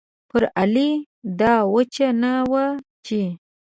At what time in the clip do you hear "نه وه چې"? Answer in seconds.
2.21-3.21